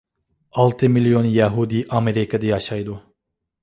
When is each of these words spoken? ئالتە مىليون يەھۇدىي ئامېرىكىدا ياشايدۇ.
ئالتە 0.61 0.89
مىليون 0.95 1.29
يەھۇدىي 1.35 1.87
ئامېرىكىدا 1.95 2.53
ياشايدۇ. 2.55 3.03